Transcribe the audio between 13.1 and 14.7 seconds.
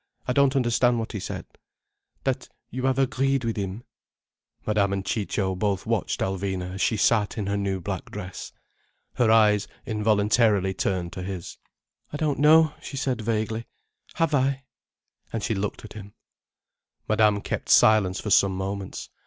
vaguely. "Have I—?"